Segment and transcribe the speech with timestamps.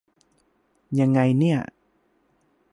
[0.99, 1.59] ยังไงเนี่ย